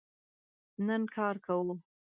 نن 0.85 1.01
کار 1.15 1.35
کوو 1.45 1.73